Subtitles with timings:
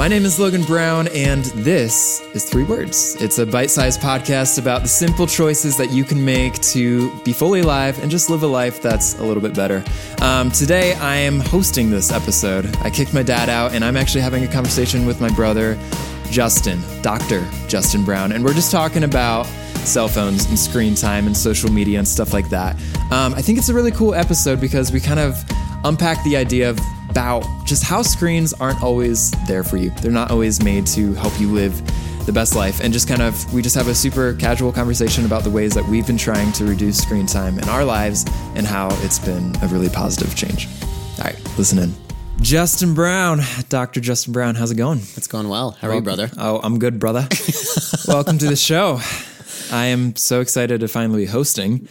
[0.00, 3.16] My name is Logan Brown, and this is Three Words.
[3.20, 7.34] It's a bite sized podcast about the simple choices that you can make to be
[7.34, 9.84] fully alive and just live a life that's a little bit better.
[10.22, 12.74] Um, today, I am hosting this episode.
[12.78, 15.78] I kicked my dad out, and I'm actually having a conversation with my brother,
[16.30, 17.46] Justin, Dr.
[17.68, 19.44] Justin Brown, and we're just talking about
[19.84, 22.74] cell phones and screen time and social media and stuff like that.
[23.10, 25.36] Um, I think it's a really cool episode because we kind of
[25.84, 26.78] unpack the idea of
[27.10, 29.90] about just how screens aren't always there for you.
[30.00, 31.82] They're not always made to help you live
[32.24, 35.42] the best life and just kind of we just have a super casual conversation about
[35.42, 38.88] the ways that we've been trying to reduce screen time in our lives and how
[39.02, 40.68] it's been a really positive change.
[41.18, 41.92] All right, listen in.
[42.40, 44.00] Justin Brown, Dr.
[44.00, 45.00] Justin Brown, how's it going?
[45.16, 45.72] It's going well.
[45.72, 46.30] How are you, brother?
[46.38, 47.26] Oh, I'm good, brother.
[48.08, 49.00] Welcome to the show.
[49.70, 51.86] I am so excited to finally be hosting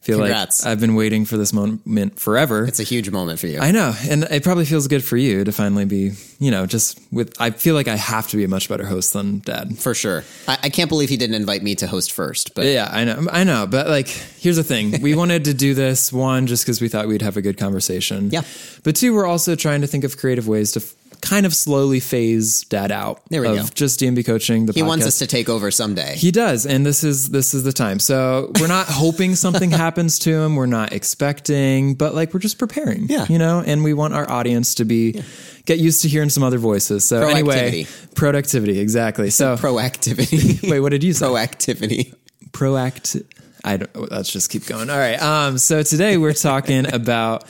[0.00, 0.64] feel Congrats.
[0.64, 2.64] like I've been waiting for this moment forever.
[2.64, 3.60] It's a huge moment for you.
[3.60, 3.94] I know.
[4.08, 7.50] And it probably feels good for you to finally be, you know, just with, I
[7.50, 9.78] feel like I have to be a much better host than dad.
[9.78, 10.24] For sure.
[10.48, 13.26] I, I can't believe he didn't invite me to host first, but yeah, I know.
[13.30, 13.66] I know.
[13.66, 17.06] But like, here's the thing we wanted to do this one just because we thought
[17.06, 18.30] we'd have a good conversation.
[18.30, 18.42] Yeah.
[18.82, 20.80] But two, we're also trying to think of creative ways to
[21.20, 23.22] kind of slowly phase dad out.
[23.28, 23.74] There we of go.
[23.74, 24.66] Just DMB coaching.
[24.66, 24.86] The he podcast.
[24.86, 26.14] wants us to take over someday.
[26.16, 27.98] He does, and this is this is the time.
[27.98, 30.56] So we're not hoping something happens to him.
[30.56, 33.06] We're not expecting, but like we're just preparing.
[33.08, 33.26] Yeah.
[33.28, 35.22] you know, and we want our audience to be yeah.
[35.66, 37.06] get used to hearing some other voices.
[37.06, 39.30] So anyway, productivity exactly.
[39.30, 40.62] So proactivity.
[40.70, 41.26] wait, what did you say?
[41.26, 42.14] Proactivity.
[42.50, 43.24] Proact.
[43.64, 44.10] I don't.
[44.10, 44.90] Let's just keep going.
[44.90, 45.20] All right.
[45.20, 45.58] Um.
[45.58, 47.44] So today we're talking about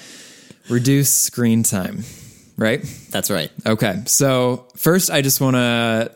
[0.69, 2.05] reduce screen time
[2.61, 2.83] right?
[3.11, 3.51] That's right.
[3.67, 4.03] Okay.
[4.07, 6.13] So, first, I just want to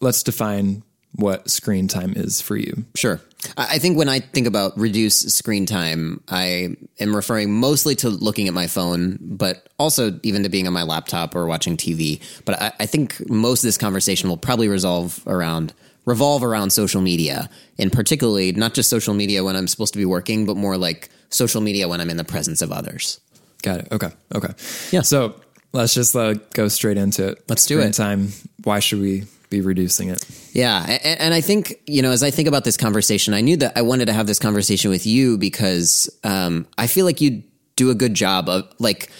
[0.00, 2.84] let's define what screen time is for you.
[2.94, 3.20] Sure.
[3.56, 8.46] I think when I think about reduce screen time, I am referring mostly to looking
[8.46, 12.20] at my phone, but also even to being on my laptop or watching TV.
[12.44, 15.72] But I, I think most of this conversation will probably resolve around
[16.04, 20.06] revolve around social media, and particularly not just social media when I'm supposed to be
[20.06, 23.20] working, but more like social media when I'm in the presence of others.
[23.62, 23.88] Got it.
[23.92, 24.10] Okay.
[24.34, 24.52] Okay.
[24.90, 25.02] Yeah.
[25.02, 25.34] So
[25.72, 27.44] let's just uh, go straight into it.
[27.48, 27.92] Let's do it.
[27.92, 28.32] Time.
[28.64, 30.24] Why should we be reducing it?
[30.52, 33.56] Yeah, and, and, I think you know, as I think about this conversation, I knew
[33.58, 37.42] that I wanted to have this conversation with you because um, I feel like you
[37.76, 39.10] do a good job of like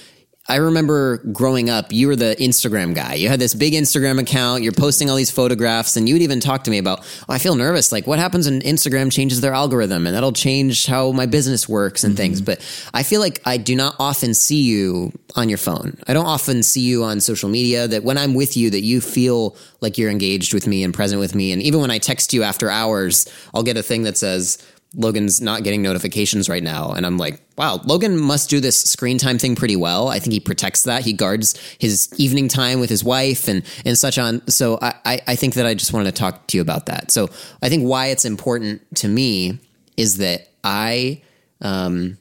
[0.51, 3.15] I remember growing up, you were the Instagram guy.
[3.15, 4.63] You had this big Instagram account.
[4.63, 7.39] You're posting all these photographs, and you would even talk to me about, oh, I
[7.39, 7.93] feel nervous.
[7.93, 12.03] Like, what happens when Instagram changes their algorithm, and that'll change how my business works
[12.03, 12.23] and mm-hmm.
[12.23, 12.41] things.
[12.41, 12.61] But
[12.95, 15.99] I feel like I do not often see you on your phone.
[16.07, 17.87] I don't often see you on social media.
[17.87, 21.21] That when I'm with you, that you feel like you're engaged with me and present
[21.21, 21.53] with me.
[21.53, 24.57] And even when I text you after hours, I'll get a thing that says,
[24.95, 26.93] Logan's not getting notifications right now.
[26.93, 30.09] And I'm like, wow, Logan must do this screen time thing pretty well.
[30.09, 31.05] I think he protects that.
[31.05, 34.47] He guards his evening time with his wife and, and such on.
[34.49, 37.11] So I, I think that I just wanted to talk to you about that.
[37.11, 37.29] So
[37.63, 39.59] I think why it's important to me
[39.97, 41.23] is that I,
[41.61, 42.17] um,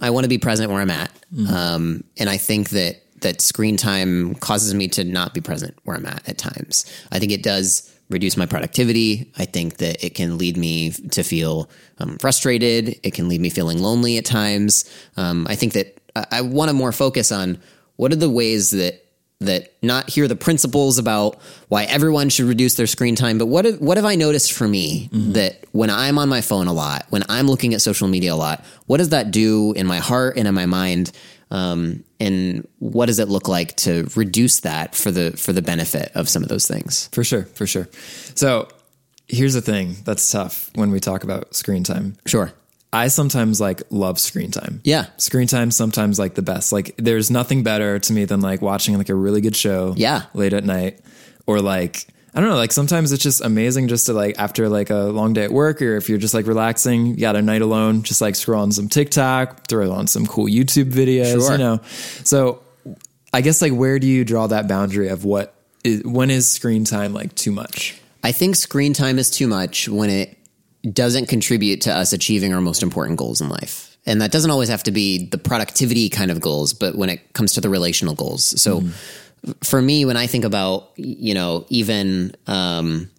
[0.00, 1.12] I want to be present where I'm at.
[1.34, 1.54] Mm-hmm.
[1.54, 5.96] Um, and I think that, that screen time causes me to not be present where
[5.96, 6.86] I'm at at times.
[7.10, 9.30] I think it does reduce my productivity.
[9.38, 12.98] I think that it can lead me to feel um, frustrated.
[13.02, 14.90] It can leave me feeling lonely at times.
[15.16, 17.58] Um, I think that I, I want to more focus on
[17.96, 19.04] what are the ways that
[19.40, 21.38] that not hear the principles about
[21.68, 24.66] why everyone should reduce their screen time, but what have, what have I noticed for
[24.66, 25.32] me mm-hmm.
[25.32, 28.36] that when I'm on my phone a lot, when I'm looking at social media a
[28.36, 31.12] lot, what does that do in my heart and in my mind?
[31.50, 36.12] Um, and what does it look like to reduce that for the for the benefit
[36.14, 37.08] of some of those things?
[37.12, 37.88] For sure, for sure.
[38.34, 38.68] So
[39.28, 42.16] here's the thing that's tough when we talk about screen time.
[42.26, 42.52] Sure.
[42.92, 44.80] I sometimes like love screen time.
[44.82, 45.06] Yeah.
[45.18, 46.72] Screen time sometimes like the best.
[46.72, 49.94] Like there's nothing better to me than like watching like a really good show.
[49.96, 50.22] Yeah.
[50.32, 51.00] Late at night
[51.46, 54.90] or like I don't know, like sometimes it's just amazing just to like after like
[54.90, 57.62] a long day at work or if you're just like relaxing, you got a night
[57.62, 61.52] alone, just like scroll on some TikTok, throw on some cool YouTube videos, sure.
[61.52, 61.80] you know.
[62.24, 62.62] So
[63.32, 66.84] I guess like where do you draw that boundary of what is when is screen
[66.84, 67.98] time like too much?
[68.22, 70.36] I think screen time is too much when it
[70.92, 73.96] doesn't contribute to us achieving our most important goals in life.
[74.06, 77.32] And that doesn't always have to be the productivity kind of goals, but when it
[77.32, 78.60] comes to the relational goals.
[78.60, 78.92] So mm
[79.62, 83.10] for me, when I think about, you know, even, um,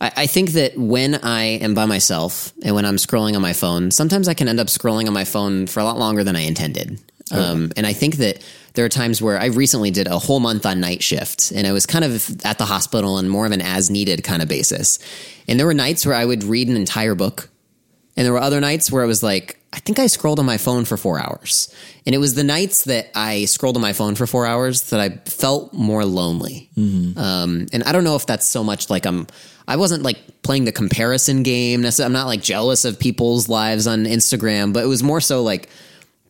[0.00, 3.52] I, I, think that when I am by myself and when I'm scrolling on my
[3.52, 6.36] phone, sometimes I can end up scrolling on my phone for a lot longer than
[6.36, 6.98] I intended.
[7.32, 7.40] Okay.
[7.40, 8.42] Um, and I think that
[8.74, 11.72] there are times where I recently did a whole month on night shift and I
[11.72, 14.98] was kind of at the hospital on more of an as needed kind of basis.
[15.46, 17.48] And there were nights where I would read an entire book
[18.16, 20.58] And there were other nights where I was like, I think I scrolled on my
[20.58, 21.74] phone for four hours.
[22.04, 25.00] And it was the nights that I scrolled on my phone for four hours that
[25.00, 26.68] I felt more lonely.
[27.18, 29.26] Um, and I don't know if that's so much like I'm,
[29.66, 31.86] I wasn't like playing the comparison game.
[31.86, 35.70] I'm not like jealous of people's lives on Instagram, but it was more so like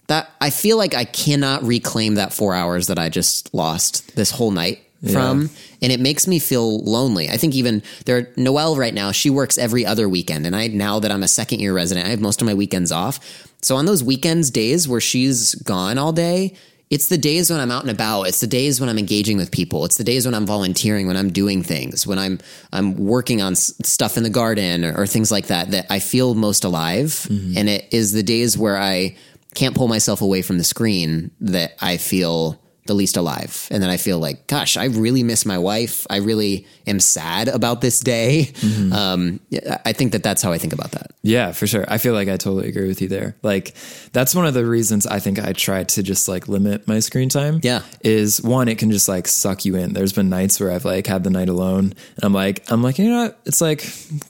[0.06, 0.30] that.
[0.40, 4.52] I feel like I cannot reclaim that four hours that I just lost this whole
[4.52, 5.50] night from.
[5.80, 7.28] And it makes me feel lonely.
[7.28, 10.46] I think even there, Noelle right now, she works every other weekend.
[10.46, 12.92] And I, now that I'm a second year resident, I have most of my weekends
[12.92, 13.48] off.
[13.62, 16.54] So on those weekends, days where she's gone all day,
[16.92, 18.24] it's the days when I'm out and about.
[18.24, 19.86] It's the days when I'm engaging with people.
[19.86, 22.38] It's the days when I'm volunteering, when I'm doing things, when I'm
[22.70, 25.70] I'm working on s- stuff in the garden or, or things like that.
[25.70, 27.56] That I feel most alive, mm-hmm.
[27.56, 29.16] and it is the days where I
[29.54, 33.68] can't pull myself away from the screen that I feel the least alive.
[33.70, 36.06] And then I feel like, gosh, I really miss my wife.
[36.10, 38.52] I really am sad about this day.
[38.92, 39.40] Um,
[39.86, 41.12] I think that that's how I think about that.
[41.22, 41.84] Yeah, for sure.
[41.88, 43.36] I feel like I totally agree with you there.
[43.42, 43.74] Like
[44.12, 47.28] that's one of the reasons I think I try to just like limit my screen
[47.28, 47.60] time.
[47.62, 47.82] Yeah.
[48.02, 49.92] Is one, it can just like suck you in.
[49.92, 52.98] There's been nights where I've like had the night alone and I'm like, I'm like,
[52.98, 53.38] you know what?
[53.46, 53.86] It's like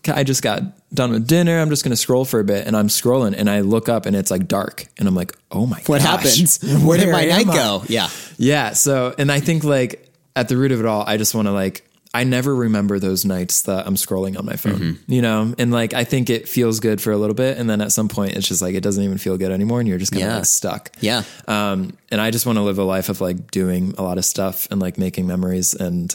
[0.06, 0.62] I just got
[0.94, 1.58] done with dinner.
[1.58, 4.14] I'm just gonna scroll for a bit and I'm scrolling and I look up and
[4.14, 5.88] it's like dark and I'm like, oh my God.
[5.88, 6.84] What gosh, happens?
[6.84, 7.54] Where did my night I?
[7.54, 7.82] go?
[7.88, 8.08] Yeah.
[8.38, 8.72] Yeah.
[8.72, 11.52] So, and I think like at the root of it all, I just want to
[11.52, 15.12] like, I never remember those nights that I'm scrolling on my phone, Mm-hmm.
[15.12, 15.54] you know?
[15.58, 17.56] And like, I think it feels good for a little bit.
[17.56, 19.80] And then at some point, it's just like, it doesn't even feel good anymore.
[19.80, 20.36] And you're just kind of Yeah.
[20.36, 20.90] like stuck.
[21.00, 21.22] Yeah.
[21.48, 24.26] Um, and I just want to live a life of like doing a lot of
[24.26, 25.72] stuff and like making memories.
[25.72, 26.14] And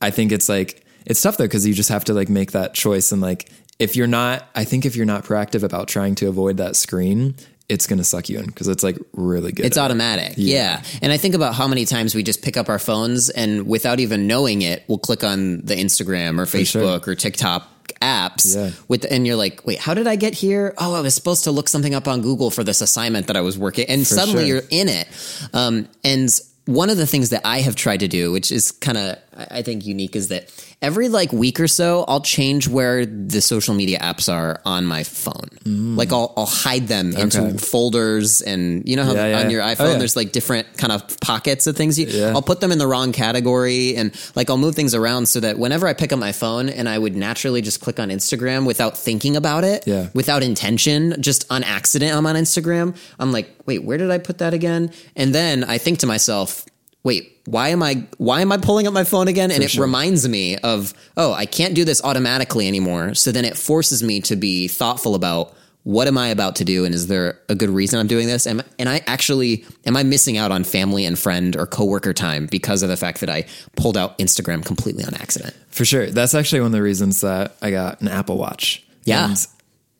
[0.00, 2.74] I think it's like, it's tough though, because you just have to like make that
[2.74, 3.12] choice.
[3.12, 6.56] And like, if you're not, I think if you're not proactive about trying to avoid
[6.56, 7.36] that screen,
[7.68, 9.66] it's going to suck you in because it's like really good.
[9.66, 9.84] It's at it.
[9.84, 10.34] automatic.
[10.36, 10.82] Yeah.
[11.02, 14.00] And I think about how many times we just pick up our phones and without
[14.00, 17.68] even knowing it, we'll click on the Instagram or Facebook or TikTok
[18.00, 18.70] apps Yeah.
[18.86, 20.74] with and you're like, "Wait, how did I get here?
[20.78, 23.40] Oh, I was supposed to look something up on Google for this assignment that I
[23.40, 24.60] was working." And suddenly sure.
[24.60, 25.08] you're in it.
[25.52, 26.28] Um, and
[26.66, 29.16] one of the things that I have tried to do, which is kind of
[29.50, 30.50] I think unique is that
[30.82, 35.02] every like week or so I'll change where the social media apps are on my
[35.04, 35.48] phone.
[35.96, 37.60] Like I'll I'll hide them into Mm.
[37.60, 39.40] Folders and you know how Yeah, yeah.
[39.40, 39.98] on your Oh, iPhone yeah.
[39.98, 41.98] there's like different kind of pockets of things.
[41.98, 42.24] You.
[42.26, 45.58] I'll put them in the wrong category and like I'll move things around so that
[45.58, 48.96] whenever I pick up my phone and I would naturally just click on Instagram without
[48.98, 50.08] thinking about it, Yeah.
[50.14, 52.96] without intention, just on accident, I'm on Instagram.
[53.18, 54.90] I'm like, wait, where did I put that again?
[55.16, 56.64] And then I think to myself,
[57.04, 59.50] wait, why am I why am I pulling up my phone again?
[59.50, 59.84] And it sure.
[59.84, 63.14] reminds me of, oh, I can't do this automatically anymore.
[63.14, 65.54] So then it forces me to be thoughtful about
[65.84, 68.46] what am I about to do and is there a good reason I'm doing this?
[68.46, 72.46] Am, and I actually am I missing out on family and friend or coworker time
[72.46, 73.46] because of the fact that I
[73.76, 75.56] pulled out Instagram completely on accident?
[75.70, 76.06] For sure.
[76.10, 78.84] That's actually one of the reasons that I got an Apple Watch.
[79.04, 79.30] Yeah.
[79.30, 79.46] And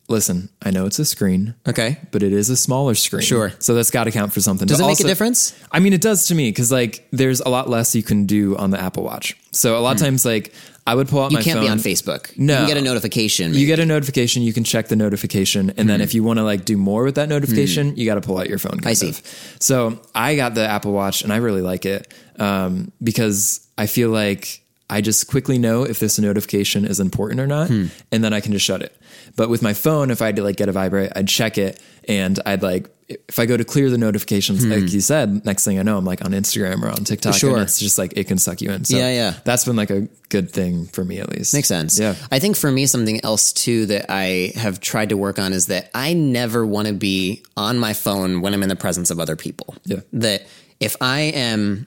[0.08, 1.98] listen, I know it's a screen, Okay.
[2.10, 3.22] but it is a smaller screen.
[3.22, 3.52] Sure.
[3.58, 4.66] So that's got to count for something.
[4.66, 5.54] Does But it make a difference?
[5.70, 8.56] I mean, it does to me because like there's a lot less you can do
[8.56, 9.36] on the Apple Watch.
[9.52, 10.52] So a lot of times, like
[10.86, 11.32] I would pull out Hmm.
[11.32, 12.36] You my can't be on Facebook.
[12.38, 12.62] No.
[12.62, 13.52] You get a notification.
[13.52, 16.44] You get a notification, you can check the notification, and then if you want to
[16.44, 18.78] like do more with that notification, you got to pull out your phone.
[18.78, 18.88] Hmm.
[18.88, 19.10] I see.
[19.10, 19.22] of.
[19.60, 24.08] So I got the Apple Watch, and I really like it um, because I feel
[24.10, 27.86] like I just quickly know if this notification is important or not, Hmm.
[28.10, 28.96] and then I can just shut it.
[29.36, 31.80] But with my phone, if I had to like get a vibrate, I'd check it,
[32.08, 32.88] and I'd like
[33.28, 36.04] if I go to clear the notifications, like you said, next thing I know, I'm
[36.04, 37.38] like on Instagram or on TikTok, Hmm.
[37.38, 37.52] Sure.
[37.54, 38.84] and it's just like it can suck you in.
[38.84, 39.34] So Yeah, yeah.
[39.44, 41.54] that's been like a good thing for me at least.
[41.54, 41.98] Makes sense.
[41.98, 42.16] Yeah.
[42.30, 45.68] I think for me, something else too that I have tried to work on is
[45.68, 49.18] that I never want to be on my phone when I'm in the presence of
[49.18, 49.74] other people.
[49.86, 50.00] Yeah.
[50.12, 50.46] That
[50.78, 51.86] if I am,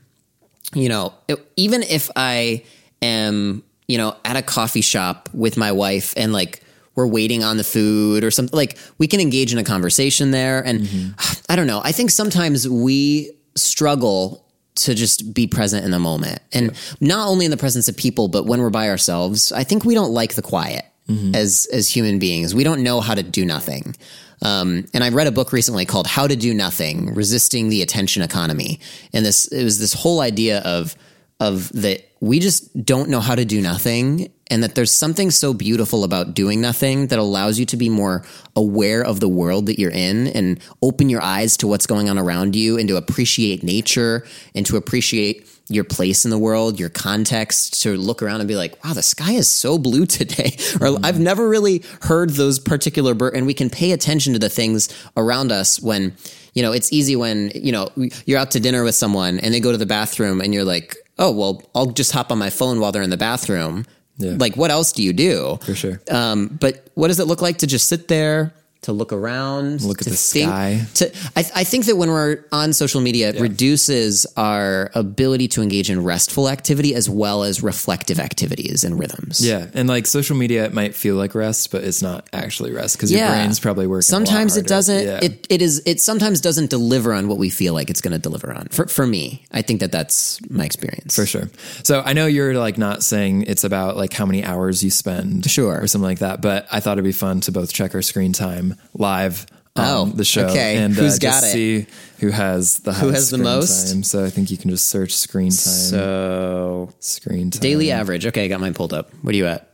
[0.73, 1.13] you know,
[1.55, 2.63] even if I
[3.01, 7.55] am, you know, at a coffee shop with my wife and like, we're waiting on
[7.55, 10.61] the food or something like we can engage in a conversation there.
[10.65, 11.15] And
[11.49, 11.81] i don't know.
[11.83, 16.39] I think sometimes we struggle to just be present in the moment.
[16.51, 19.85] And not only in the presence of people but when we're by ourselves i think
[19.85, 20.85] we don't like the quiet
[21.33, 22.55] as as human beings.
[22.55, 23.95] We don't know how to do nothing.
[24.43, 28.23] Um, and I read a book recently called "How to Do Nothing: Resisting the Attention
[28.23, 28.79] Economy,"
[29.13, 30.95] and this it was this whole idea of
[31.41, 35.55] of that we just don't know how to do nothing and that there's something so
[35.55, 38.23] beautiful about doing nothing that allows you to be more
[38.55, 42.19] aware of the world that you're in and open your eyes to what's going on
[42.19, 46.89] around you and to appreciate nature and to appreciate your place in the world, your
[46.89, 50.51] context, to look around and be like, wow, the sky is so blue today.
[50.75, 51.05] or mm-hmm.
[51.05, 53.35] I've never really heard those particular birds.
[53.35, 56.13] And we can pay attention to the things around us when,
[56.53, 57.89] you know, it's easy when, you know,
[58.25, 60.95] you're out to dinner with someone and they go to the bathroom and you're like,
[61.19, 63.85] oh, well, I'll just hop on my phone while they're in the bathroom.
[64.17, 64.35] Yeah.
[64.37, 65.57] Like, what else do you do?
[65.63, 66.01] For sure.
[66.09, 68.53] Um, but what does it look like to just sit there,
[68.83, 70.81] to look around, Look at the think- sky.
[70.95, 75.61] To I, I think that when we're on social media, it reduces our ability to
[75.61, 79.45] engage in restful activity as well as reflective activities and rhythms.
[79.45, 82.97] Yeah, and like social media, it might feel like rest, but it's not actually rest
[82.97, 84.01] because your brain's probably working.
[84.01, 85.05] Sometimes it doesn't.
[85.05, 85.19] Yeah.
[85.21, 85.83] It it is.
[85.85, 88.65] It sometimes doesn't deliver on what we feel like it's going to deliver on.
[88.69, 91.15] For for me, I think that that's my experience.
[91.15, 91.49] For sure.
[91.83, 95.49] So I know you're like not saying it's about like how many hours you spend,
[95.49, 95.79] Sure.
[95.81, 96.41] or something like that.
[96.41, 100.05] But I thought it'd be fun to both check our screen time live on Oh,
[100.05, 100.77] the show okay.
[100.77, 101.51] and Who's uh, got just it?
[101.51, 101.85] see
[102.19, 103.91] who has the Who has the most?
[103.93, 104.03] Time.
[104.03, 105.55] So I think you can just search screen time.
[105.57, 107.61] So screen time.
[107.61, 108.25] daily average.
[108.25, 109.11] Okay, I got mine pulled up.
[109.21, 109.67] What are you at?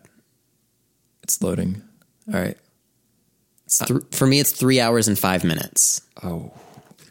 [1.23, 1.81] It's loading.
[2.33, 2.57] All right.
[3.85, 6.01] Th- for me, it's three hours and five minutes.
[6.23, 6.53] Oh.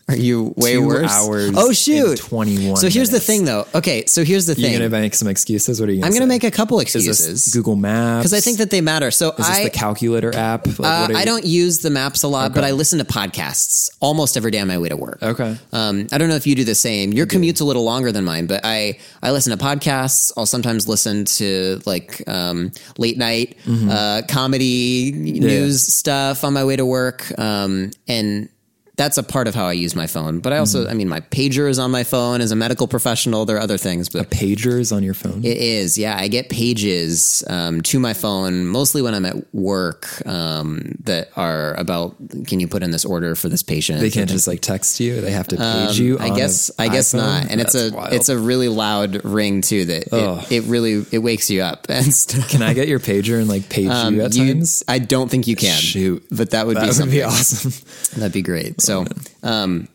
[0.09, 1.11] Are you way Two worse?
[1.11, 2.19] hours Oh shoot!
[2.19, 3.67] 21 So here's the thing, though.
[3.75, 4.71] Okay, so here's the thing.
[4.71, 5.81] You're gonna make some excuses.
[5.81, 5.99] What are you?
[6.01, 6.37] Gonna I'm going to say?
[6.37, 9.11] make a couple Is this excuses Google Maps because I think that they matter.
[9.11, 10.65] So is this I the calculator app?
[10.69, 13.05] Like, uh, what are I don't use the maps a lot, but I listen to
[13.05, 15.21] podcasts almost every day on my way to work.
[15.25, 15.57] Okay.
[15.73, 17.13] Um, I don't know if you do the same.
[17.13, 20.31] Your commute's a little longer than mine, but I I listen to podcasts.
[20.37, 23.91] I'll sometimes listen to like um, late night Mm-hmm.
[23.91, 28.49] uh, comedy news stuff on my way to work, um, and
[28.97, 30.41] that's a part of how I use my phone.
[30.41, 30.91] But I also, Mm-hmm.
[30.91, 33.45] I mean, my pager is on my phone as a medical professional.
[33.45, 35.45] There are other things, but pager is on your phone.
[35.45, 36.17] it is, yeah.
[36.19, 41.75] I get pages um, to my phone mostly when I'm at work um, that are
[41.75, 42.17] about.
[42.47, 44.01] Can you put in this order for this patient?
[44.01, 45.21] they can't just like text you.
[45.21, 46.17] They have to page you.
[46.19, 47.19] Um, I guess a I guess iPhone?
[47.19, 48.13] not, and it's a wild.
[48.15, 50.45] it's a really loud ring too that Ugh.
[50.51, 52.49] it, it really it wakes you up and stuff.
[52.49, 54.85] Can I get your pager and like page you at You- times?
[54.89, 55.79] I don't think you can.
[55.79, 56.25] Shoot.
[56.31, 57.11] but that would That be would something.
[57.19, 57.73] be awesome.
[58.19, 58.81] That'd be great.
[58.87, 59.05] So,
[59.43, 59.89] um,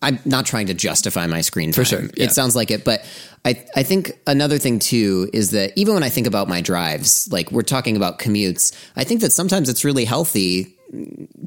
[0.00, 1.84] I'm not trying to justify my screen time.
[1.84, 2.24] For sure, yeah.
[2.24, 3.04] It sounds like it, but
[3.44, 7.28] I, I think another thing too is that even when I think about my drives,
[7.32, 10.76] like we're talking about commutes, I think that sometimes it's really healthy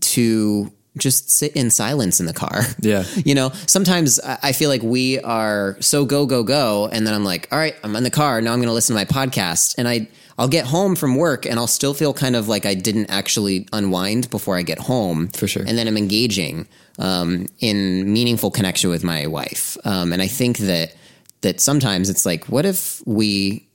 [0.02, 2.64] to just sit in silence in the car.
[2.82, 3.06] Yeah.
[3.24, 6.90] You know, sometimes I I feel like we are so go, go, go.
[6.92, 8.42] And then I'm like, all right, I'm in the car.
[8.42, 9.76] Now I'm going to listen to my podcast.
[9.78, 12.74] And I, I'll get home from work and I'll still feel kind of like I
[12.74, 15.28] didn't actually unwind before I get home.
[15.30, 15.64] For sure.
[15.66, 16.68] And then I'm engaging
[17.02, 19.76] um, in meaningful connection with my wife.
[19.84, 20.94] Um, and I think that
[21.42, 23.68] that sometimes it's like, what if we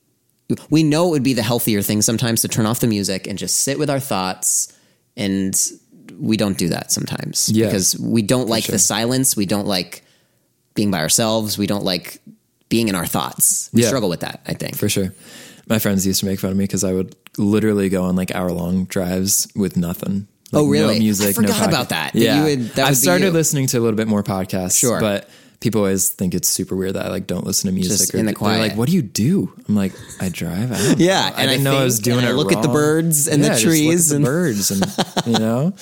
[0.71, 3.37] we know it would be the healthier thing sometimes to turn off the music and
[3.37, 4.73] just sit with our thoughts
[5.17, 5.73] and
[6.21, 7.67] we don't do that sometimes Yeah.
[7.67, 10.05] because we don't like the silence we don't like
[10.75, 12.21] being by ourselves we don't like
[12.69, 13.89] being in our thoughts we Yeah.
[13.89, 15.13] struggle with that i think For sure.
[15.69, 18.33] My friends used to make fun of me because I would literally go on like
[18.33, 20.29] hour long drives with nothing.
[20.53, 20.95] Like, Oh, really?
[20.95, 21.29] No music.
[21.29, 22.37] I forgot no about that, that Yeah.
[22.39, 23.31] you would- that I've started you.
[23.33, 24.79] listening to a little bit more podcasts.
[24.79, 25.01] Sure.
[25.01, 25.29] But
[25.61, 27.99] people always think it's super weird that I like don't listen to music.
[27.99, 28.61] Just or in the they're quiet.
[28.61, 29.53] like, what do you do?
[29.69, 30.71] I'm like, I drive.
[30.71, 31.35] I Yeah, know.
[31.37, 33.43] And I didn't know I was doing and I it look at the birds and
[33.43, 34.87] the Yeah, at trees the and- birds and
[35.27, 35.73] you know,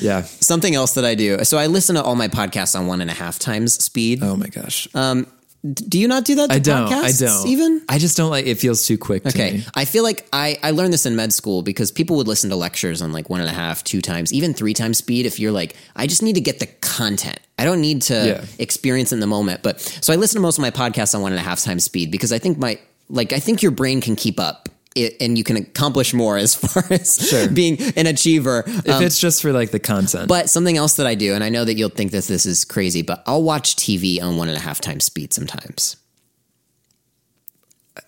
[0.00, 0.22] yeah.
[0.40, 3.10] something else that i do so i listen to all my podcasts on one and
[3.10, 4.88] a half times speed Oh my gosh.
[4.94, 5.26] Um,
[5.64, 6.92] do you not do that to I don't.
[6.92, 7.46] I don't.
[7.48, 8.46] even I just don't like.
[8.46, 9.22] It feels too quick.
[9.24, 9.62] To Okay.
[9.74, 12.56] I feel like I, I learned this in med school because people would listen to
[12.56, 15.26] lectures on like one and a half, two times, even three times speed.
[15.26, 17.40] If you're like, I just need to get the content.
[17.58, 18.44] I don't need to Yeah.
[18.58, 19.62] experience in the moment.
[19.62, 21.84] But so I listen to most of my podcasts on one and a half times
[21.84, 25.36] speed because I think my, like, I think your brain can keep up it, and
[25.38, 27.48] you can accomplish more as far as Sure.
[27.48, 28.64] being an achiever.
[28.66, 31.44] If Um, it's just for like the content, but something else that I do, and
[31.44, 34.48] I know that you'll think that this is crazy, but I'll watch TV on one
[34.48, 35.96] and a half times speed sometimes.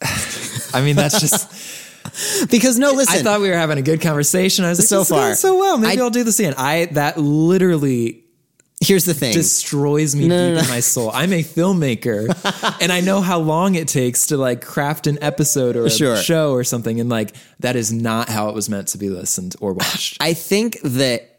[0.74, 1.74] I mean, that's just.
[2.50, 4.64] Because no, listen, I thought we were having a good conversation.
[4.64, 5.34] I was like, So this is going far.
[5.34, 5.76] so well.
[5.78, 6.54] Maybe I, will do this again.
[6.56, 8.24] I that literally
[8.80, 9.32] here's the thing.
[9.32, 10.62] destroys me No, no, deep no.
[10.62, 11.10] in my soul.
[11.12, 12.28] I'm a filmmaker,
[12.80, 16.16] and I know how long it takes to like craft an episode or a Sure.
[16.16, 19.56] show or something, and like that is not how it was meant to be listened
[19.60, 20.18] or watched.
[20.22, 21.34] I think that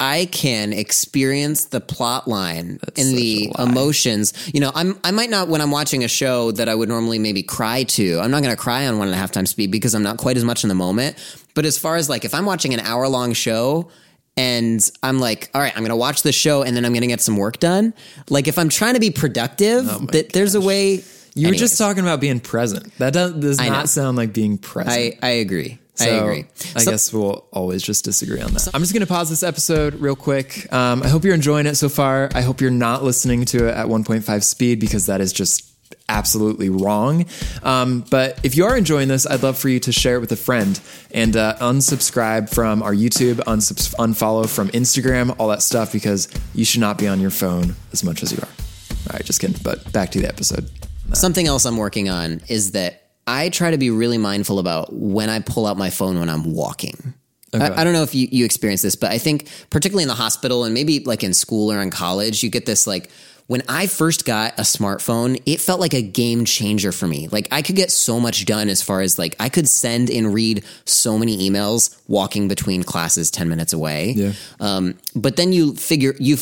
[0.00, 4.32] I can experience the plot line and the emotions.
[4.52, 7.20] You know, I'm I might not when I'm watching a show that I would normally
[7.20, 8.18] maybe cry to.
[8.18, 10.16] I'm not going to cry on one and a half times speed because I'm not
[10.16, 11.16] quite as much in the moment.
[11.54, 13.90] But as far as like if I'm watching an hour long show.
[14.36, 17.02] And I'm like, all right, I'm going to watch the show and then I'm going
[17.02, 17.92] to get some work done.
[18.30, 21.00] Like, if I'm trying to be productive, that there's a way.
[21.00, 21.02] Oh
[21.34, 22.96] You were just talking about being present.
[22.98, 25.16] That does, does not sound like being present.
[25.22, 25.78] I, I agree.
[26.00, 26.46] I So, agree.
[26.74, 28.68] I So- guess we'll always just disagree on that.
[28.74, 30.72] I'm just going to pause this episode real quick.
[30.72, 32.30] Um, I hope you're enjoying it so far.
[32.34, 35.71] I hope you're not listening to it at 1.5 speed because that is just
[36.08, 37.26] absolutely wrong.
[37.62, 40.32] Um, but if you are enjoying this, I'd love for you to share it with
[40.32, 40.80] a friend
[41.12, 46.64] and uh, unsubscribe from our YouTube, unsubs- unfollow from Instagram, all that stuff because you
[46.64, 48.48] should not be on your phone as much as you are.
[48.48, 49.56] All right, just kidding.
[49.62, 50.70] But back to the episode.
[51.12, 55.28] Something else I'm working on is that I try to be really mindful about when
[55.28, 57.14] I pull out my phone when I'm walking.
[57.54, 60.14] I, I don't know if you, you experience this, but I think particularly in the
[60.14, 63.10] hospital and maybe like in school or in college, you get this like
[63.46, 67.28] when I first got a smartphone, it felt like a game changer for me.
[67.28, 70.32] Like I could get so much done as far as like I could send and
[70.32, 74.12] read so many emails walking between classes 10 minutes away.
[74.12, 74.32] Yeah.
[74.60, 76.36] Um, but then you figure you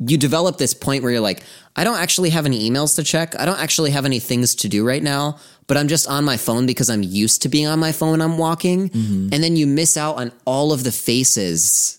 [0.00, 1.42] you develop this point where you're like,
[1.76, 3.38] I don't actually have any emails to check.
[3.38, 6.36] I don't actually have any things to do right now, but I'm just on my
[6.36, 8.90] phone because I'm used to being on my phone I'm walking.
[9.32, 11.98] And then you miss out on all of the faces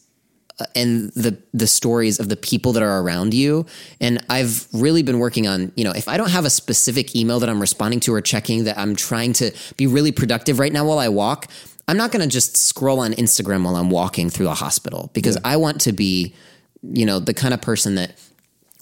[0.58, 3.66] Uh, and the the stories of the people that are around you.
[4.00, 7.42] And I've really been working on, you know, if I don't have a specific email
[7.42, 10.86] that I'm responding to or checking that I'm trying to be really productive right now
[10.86, 11.48] while I walk,
[11.88, 15.38] I'm not going to just scroll on Instagram while I'm walking through a hospital because
[15.44, 16.34] I want to be,
[16.82, 18.18] you know, the kind of person that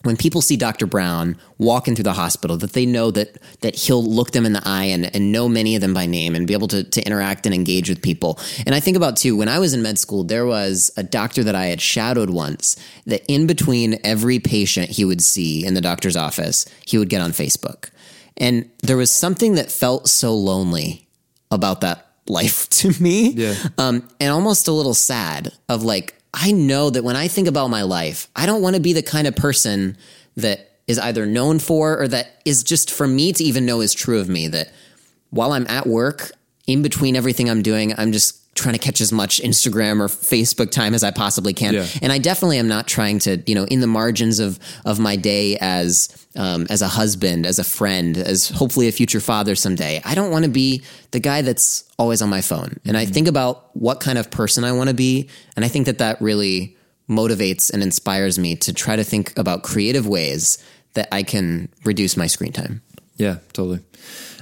[0.04, 0.86] when people see Dr.
[0.86, 4.62] Brown walking through the hospital, that they know that that he'll look them in the
[4.66, 7.46] eye and, and know many of them by name and be able to, to interact
[7.46, 8.40] and engage with people.
[8.66, 11.44] And I think about too, when I was in med school, there was a doctor
[11.44, 15.82] that I had shadowed once that in between every patient he would see in the
[15.82, 17.90] doctor's office, he would get on Facebook.
[18.38, 21.08] And there was something that felt so lonely
[21.52, 23.30] about that life to me.
[23.30, 23.56] Yeah.
[23.78, 27.70] Um, and almost a little sad of like, I know that when I think about
[27.70, 29.98] my life, I don't want to be the kind of person
[30.36, 33.94] that is either known for or that is just for me to even know is
[33.94, 34.72] true of me that
[35.30, 36.32] while I'm at work,
[36.68, 40.70] in between everything I'm doing, I'm just trying to catch as much Instagram or Facebook
[40.70, 41.74] time as I possibly can.
[41.74, 41.88] Yeah.
[42.02, 45.16] And I definitely am not trying to, you know, in the margins of of my
[45.16, 50.02] day as um, as a husband, as a friend, as hopefully a future father someday.
[50.06, 52.80] I don't want to be the guy that's always on my phone.
[52.86, 55.86] And I think about what kind of person I want to be, and I think
[55.86, 56.76] that that really
[57.10, 62.16] motivates and inspires me to try to think about creative ways that I can reduce
[62.16, 62.82] my screen time.
[63.18, 63.80] Yeah, totally.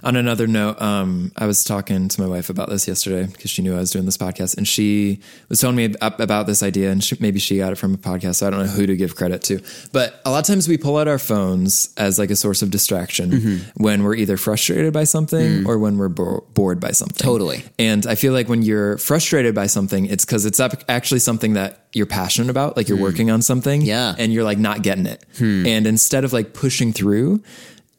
[0.03, 3.61] On another note, um, I was talking to my wife about this yesterday because she
[3.61, 6.89] knew I was doing this podcast, and she was telling me ab- about this idea,
[6.91, 8.35] and she, maybe she got it from a podcast.
[8.37, 10.77] So I don't know who to give credit to, but a lot of times we
[10.77, 13.83] pull out our phones as like a source of distraction Mm-hmm.
[13.83, 15.67] when we're either frustrated by something Mm.
[15.67, 17.17] or when we're bo- bored by something.
[17.23, 17.63] Totally.
[17.77, 21.53] And I feel like when you're frustrated by something, it's because it's up- actually something
[21.53, 23.87] that you're passionate about, like you're working on something, Hmm.
[23.87, 24.15] Yeah.
[24.17, 25.23] and you're like not getting it.
[25.39, 27.43] And instead of like pushing through,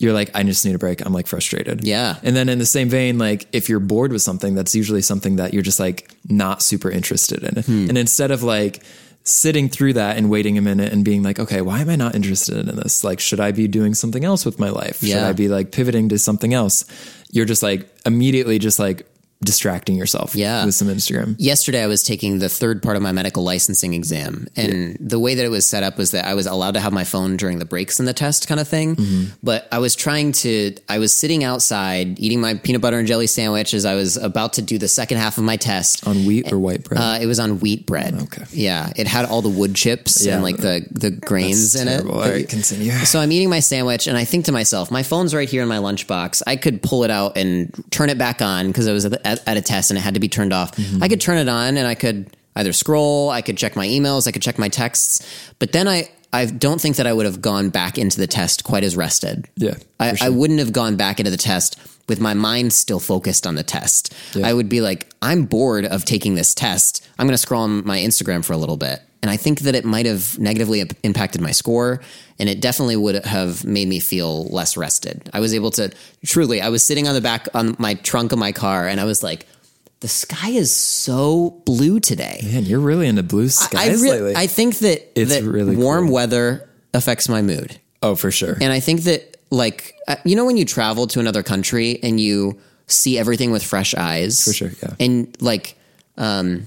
[0.02, 1.04] you're like, I just need a break.
[1.04, 1.84] I'm like frustrated.
[1.84, 2.16] Yeah.
[2.22, 5.36] And then in the same vein, like if you're bored with something, that's usually something
[5.36, 7.62] that you're just like not super interested in.
[7.62, 7.88] Hmm.
[7.88, 8.82] And instead of like
[9.24, 12.14] sitting through that and waiting a minute and being like, okay, why am I not
[12.14, 13.04] interested in this?
[13.04, 14.98] Like, should I be doing something else with my life?
[15.00, 16.84] Should I be like pivoting to something else?
[17.30, 19.06] You're just like immediately just like
[19.44, 20.64] distracting yourself Yeah.
[20.64, 21.34] with some Instagram.
[21.38, 25.34] Yesterday, I was taking the third part of my medical licensing exam, and the way
[25.34, 27.58] that it was set up was that I was allowed to have my phone during
[27.58, 28.96] the breaks in the test, kind of thing.
[28.96, 29.24] Mm-hmm.
[29.42, 33.26] But I was trying to, I was sitting outside eating my peanut butter and jelly
[33.26, 36.06] sandwich as I was about to do the second half of my test.
[36.06, 37.00] On wheat or white bread?
[37.00, 38.14] Uh, it was on wheat bread.
[38.14, 38.44] Okay.
[38.52, 40.34] Yeah, it had all the wood chips Yeah.
[40.34, 42.20] and like the the grains in terrible.
[42.22, 42.24] it.
[42.26, 42.92] All right, continue.
[43.04, 45.68] So I'm eating my sandwich and I think to myself, my phone's right here in
[45.68, 46.42] my lunchbox.
[46.46, 49.48] I could pull it out and turn it back on because I was at, at,
[49.48, 50.76] at a test and it had to be turned off.
[50.76, 51.02] Mm-hmm.
[51.02, 54.28] I could turn it on and I could either scroll, I could check my emails,
[54.28, 55.26] I could check my texts.
[55.58, 58.64] But then I, I don't think that I would have gone back into the test
[58.64, 59.48] quite as rested.
[59.56, 60.26] Yeah, I, sure.
[60.26, 63.62] I wouldn't have gone back into the test with my mind still focused on the
[63.62, 64.14] test.
[64.42, 67.06] I would be like, I'm bored of taking this test.
[67.18, 69.00] I'm going to scroll on my Instagram for a little bit.
[69.22, 72.00] And I think that it might have negatively impacted my score.
[72.40, 75.30] And it definitely would have made me feel less rested.
[75.32, 75.92] I was able to
[76.26, 79.04] truly, I was sitting on the back on my trunk of my car and I
[79.04, 79.46] was like,
[80.00, 82.40] the sky is so blue today.
[82.42, 84.34] Man, you're really into blue I, skies re- lately.
[84.34, 86.14] I think that, It's that really warm cool.
[86.14, 87.78] weather affects my mood.
[88.02, 88.54] oh, for sure.
[88.60, 92.18] And I think that, like, uh, you know, when you travel to another country and
[92.18, 92.58] you
[92.88, 94.94] see everything with fresh eyes, For sure, yeah.
[94.98, 95.76] and like,
[96.18, 96.66] um,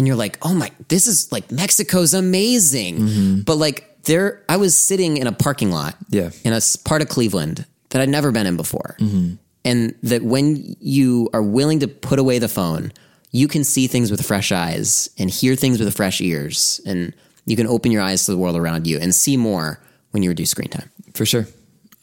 [0.00, 3.40] and you're like, oh my, this is like Mexico's amazing, Mm-hmm.
[3.42, 6.30] but like, there, I was sitting in a parking lot, Yeah.
[6.42, 9.34] in a part of Cleveland that I'd never been in before, Mm-hmm.
[9.64, 12.92] and that when you are willing to put away the phone,
[13.30, 17.56] you can see things with fresh eyes and hear things with fresh ears, and you
[17.56, 19.80] can open your eyes to the world around you and see more
[20.12, 20.90] when you reduce screen time.
[21.14, 21.46] For sure.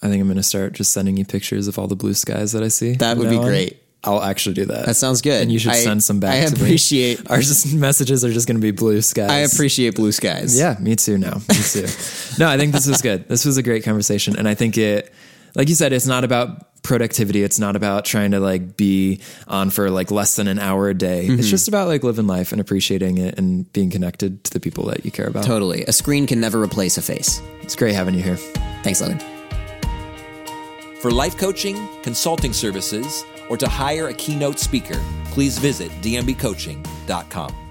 [0.04, 2.52] I think I'm going to start just sending you pictures of all the blue skies
[2.52, 2.94] that I see.
[2.94, 3.46] That would be on.
[3.46, 3.82] great.
[4.04, 4.86] I'll actually do that.
[4.86, 5.42] That sounds good.
[5.42, 6.42] And you should I- send some back.
[6.44, 6.62] I to me.
[6.62, 9.30] appreciate- Our just messages are just going to be blue skies.
[9.30, 10.58] I appreciate blue skies.
[10.58, 11.18] Yeah, me too.
[11.18, 11.88] Now, me too.
[12.40, 13.28] no, I think this was good.
[13.28, 15.12] This was a great conversation, and I think it,
[15.56, 17.44] like you said, it's not about productivity.
[17.44, 20.94] It's not about trying to like be on for like less than an hour a
[20.94, 21.26] day.
[21.28, 21.40] Mm-hmm.
[21.40, 24.86] It's just about like living life and appreciating it and being connected to the people
[24.86, 25.44] that you care about.
[25.44, 25.84] Totally.
[25.86, 27.42] A screen can never replace a face.
[27.62, 28.38] It's great having you here.
[28.84, 29.20] Thanks, Logan.
[31.02, 37.67] For life coaching, consulting services, or to hire a keynote speaker, please visit dmbcoaching.com.